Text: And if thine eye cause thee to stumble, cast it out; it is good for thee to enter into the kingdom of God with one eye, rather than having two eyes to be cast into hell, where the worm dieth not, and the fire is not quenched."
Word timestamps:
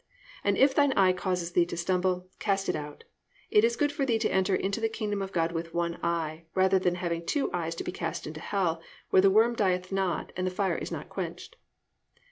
And 0.43 0.57
if 0.57 0.73
thine 0.73 0.93
eye 0.93 1.13
cause 1.13 1.51
thee 1.51 1.63
to 1.67 1.77
stumble, 1.77 2.27
cast 2.39 2.67
it 2.67 2.75
out; 2.75 3.03
it 3.51 3.63
is 3.63 3.75
good 3.75 3.91
for 3.91 4.03
thee 4.03 4.17
to 4.17 4.31
enter 4.33 4.55
into 4.55 4.81
the 4.81 4.89
kingdom 4.89 5.21
of 5.21 5.31
God 5.31 5.51
with 5.51 5.75
one 5.75 5.99
eye, 6.01 6.45
rather 6.55 6.79
than 6.79 6.95
having 6.95 7.23
two 7.23 7.51
eyes 7.53 7.75
to 7.75 7.83
be 7.83 7.91
cast 7.91 8.25
into 8.25 8.39
hell, 8.39 8.81
where 9.11 9.21
the 9.21 9.29
worm 9.29 9.55
dieth 9.55 9.91
not, 9.91 10.31
and 10.35 10.47
the 10.47 10.49
fire 10.49 10.75
is 10.79 10.91
not 10.91 11.07
quenched." 11.07 11.55